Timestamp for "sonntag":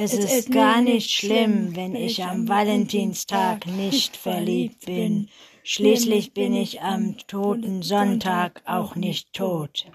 7.82-8.62